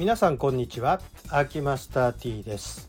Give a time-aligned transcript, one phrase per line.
[0.00, 0.98] 皆さんこんにちは。
[1.28, 2.88] アーキマスター T です。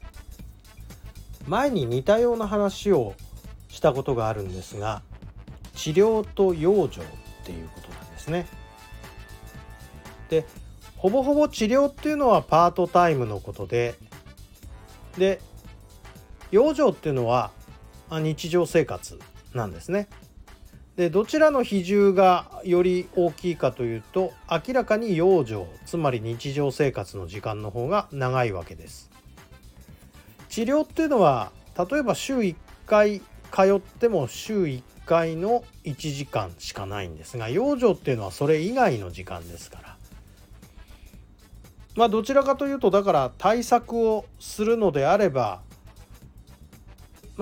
[1.45, 3.15] 前に似たような話を
[3.67, 5.01] したことがあるんですが
[5.75, 7.03] 治療と養生っ
[7.43, 8.47] ていうことなんですね。
[10.29, 10.45] で
[10.95, 13.95] ほぼほぼ治療っていうのはパートタイムのことで
[15.17, 15.41] で
[16.49, 17.51] 養生っていうのは
[18.09, 19.19] 日常生活
[19.53, 20.07] なんですね。
[21.01, 29.09] でどちらの比重がより大きいかというと明らかに養生つまり日常生活の時間の方が長いわけです。
[30.47, 39.97] 治療っていうのは例えば週1回通っても週1回の1時間しかないんですが養生っていうのはそれ以外の時間ですから。
[41.95, 45.61] まあどちらかというとだから対策をするのであれば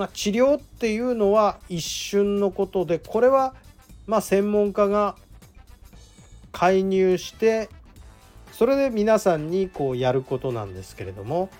[0.00, 3.52] まあ、治療っていうのは一瞬のことでこれは
[4.06, 5.14] ま専門家が
[6.52, 7.68] 介入して
[8.52, 11.50] それで皆さんにこうやることなんですけれども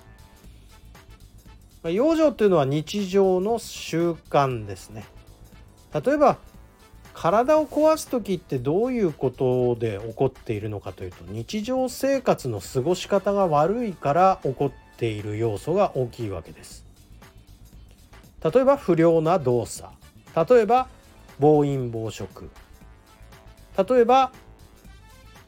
[1.83, 5.05] ま養生っていうのは日常の習慣ですね。
[5.93, 6.39] 例えば
[7.13, 16.90] 体を壊す時ってどういうことで起こっているのかというと日常生活の過ごし方が悪いから起こっている要素が大きいわけです。
[18.43, 19.89] 例えば不良な動作
[20.49, 20.87] 例えば
[21.39, 22.49] 暴飲暴食
[23.89, 24.31] 例えば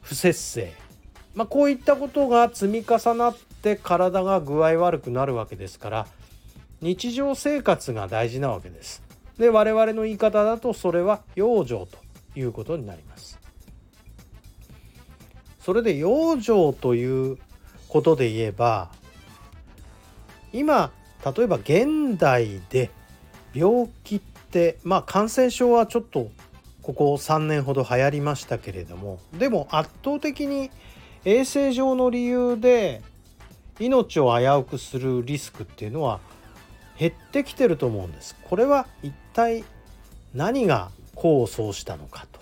[0.02, 0.72] 不節制、
[1.34, 6.06] まあ、こういったことが積み重なって体が具合悪くなるわけですから
[6.80, 9.02] 日常生活が大事なわけです。
[9.38, 11.98] で我々の言い方だとそれは養生と
[12.36, 13.40] いうことになります。
[15.60, 17.38] それで養生という
[17.88, 18.90] ことで言えば
[20.52, 20.92] 今
[21.24, 22.90] 例えば現代で
[23.54, 26.30] 病気ってまあ感染症はちょっと
[26.82, 30.70] ここ3年ほど流行りましたけれどもでも圧倒的に
[31.24, 33.00] 衛生上の理由で
[33.80, 36.20] 命を危うくするリスクっていうのは
[36.98, 38.36] 減ってきてると思うんです。
[38.44, 39.64] これは一体
[40.34, 42.40] 何が功を奏したのかと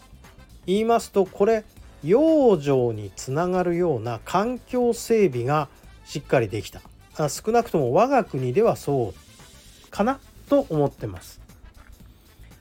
[0.66, 1.64] 言いますとこれ
[2.02, 5.68] 養生につながるような環境整備が
[6.04, 6.80] しっかりできた
[7.16, 10.18] 少なくとも我が国ではそうかな
[10.48, 11.40] と思ってます。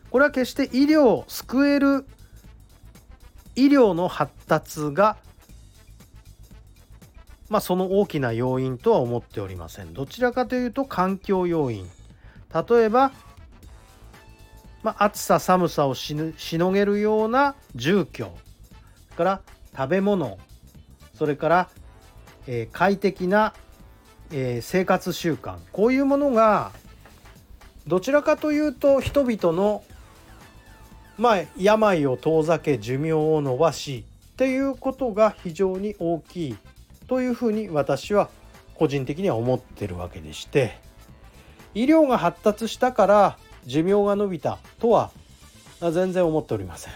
[0.09, 2.05] これは決して医療を救える
[3.55, 5.17] 医療の発達が
[7.49, 9.93] まあその大きな要因とは思っておりません。
[9.93, 11.89] どちらかというと環境要因。
[12.53, 13.11] 例えば、
[14.83, 18.29] まあ、暑さ寒さをしのげるような住居
[19.15, 19.41] から
[19.75, 20.37] 食べ物
[21.13, 21.69] それから、
[22.47, 23.53] えー、快適な
[24.31, 26.71] えー、生活習慣こういうものが
[27.87, 29.83] どちらかというと人々の
[31.17, 36.57] まあ病を遠ざけ寿命を延ばしっていうことが非常に大きい
[37.07, 38.29] というふうに私は
[38.75, 40.79] 個人的には思ってるわけでして
[41.73, 45.11] 医療が発達したから寿命が延びたとは
[45.79, 46.93] 全然思っておりません。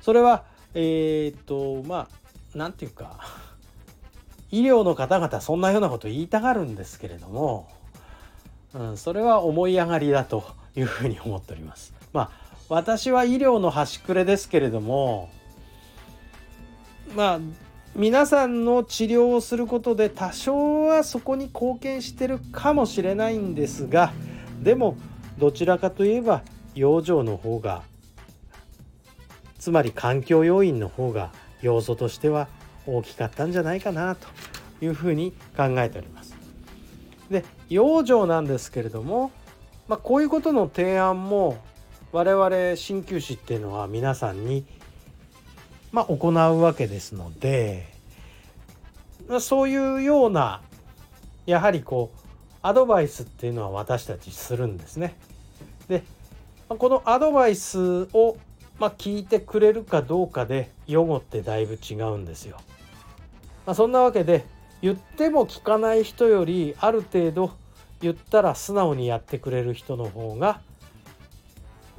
[0.00, 0.44] それは
[0.74, 2.08] えー、っとまあ
[2.54, 3.18] 何て言うか
[4.50, 7.68] 医療の方々そんなようなこと言いたがるんですけれども、
[8.74, 10.44] うん、それは思い上がりだと
[10.76, 11.94] いうふうに思っております。
[12.12, 15.30] まあ私は医療の端くれですけれども
[17.14, 17.40] まあ
[17.94, 24.12] 皆さんの治療をすることで多少はそこに貢献してるかもしれないんですが
[24.60, 24.96] でも
[25.38, 26.42] どちらかといえば
[26.74, 27.82] 養生の方が
[29.58, 31.32] つまり環境要因の方が
[31.62, 32.48] 要素としては
[32.86, 34.28] 大きかったんじゃないかなと
[34.80, 36.36] いうふうに考えております。
[37.30, 39.32] で養生なんですけれども、
[39.88, 41.58] まあ、こういうことの提案も
[42.12, 44.64] 我々鍼灸師っていうのは皆さんに、
[45.90, 47.92] まあ、行うわけですので、
[49.28, 50.62] まあ、そういうような
[51.46, 52.18] やはりこう
[52.62, 55.16] アドバイスっていうのは私たちするんですね。
[55.88, 56.04] で
[56.68, 58.36] このアドバイスを
[58.78, 62.58] ま、聞いてくれるかどうかで予後ってだいぶ違うんですよ。
[63.66, 64.44] まあ、そんなわけで
[64.80, 67.50] 言っても聞かない人よりある程度
[68.00, 70.60] 言ったら素直にやってくれる人の方が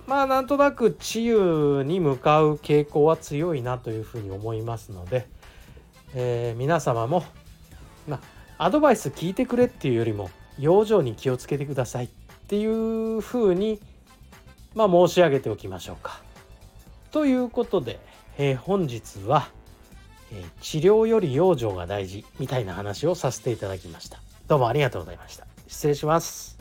[0.08, 5.28] まあなんとなく治癒に向かう傾向は強いなというふうに思いますので、
[6.16, 7.26] えー、皆様も、
[8.08, 8.22] ま
[8.58, 12.10] あ、アドバイス聞いてくれっていうよりも養生に気をつけてくださいっ
[12.48, 13.82] ていうふうに、
[14.76, 16.22] まあ、申し上げておきましょうか。
[17.12, 18.00] ということで、
[18.38, 19.50] えー、本日は
[20.32, 24.20] え治療より養生が大事みたいな話をさせていただきました。
[24.48, 25.46] どうもありがとうございました。
[25.68, 26.57] 失礼します。